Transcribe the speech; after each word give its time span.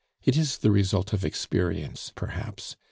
It 0.23 0.35
is 0.35 0.57
the 0.57 0.71
result 0.71 1.13
of 1.13 1.23
experience 1.23 2.11
perhaps. 2.15 2.75